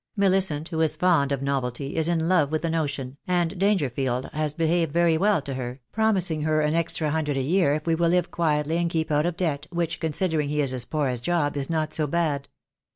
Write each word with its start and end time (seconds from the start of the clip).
Millicent, 0.15 0.69
who 0.69 0.81
is 0.81 0.95
fond 0.95 1.31
of 1.31 1.43
novelty, 1.43 1.95
is 1.95 2.07
in 2.07 2.27
love 2.27 2.51
with 2.51 2.63
the 2.63 2.71
notion, 2.71 3.17
and 3.27 3.59
Dangerfield 3.59 4.31
has 4.33 4.51
behaved 4.55 4.91
very 4.91 5.15
well 5.15 5.43
to 5.43 5.53
her, 5.53 5.79
promising 5.91 6.41
her 6.41 6.61
an 6.61 6.73
extra 6.73 7.11
hundred 7.11 7.37
a 7.37 7.41
year 7.41 7.75
if 7.75 7.85
we 7.85 7.93
will 7.93 8.09
live 8.09 8.31
quietly 8.31 8.77
and 8.77 8.89
keep 8.89 9.11
out 9.11 9.27
of 9.27 9.37
debt, 9.37 9.67
which, 9.69 9.99
considering 9.99 10.49
he 10.49 10.59
is 10.61 10.73
as 10.73 10.85
poor 10.85 11.07
as 11.07 11.21
Job, 11.21 11.55
is 11.55 11.69
not 11.69 11.93
so 11.93 12.07
bad. 12.07 12.49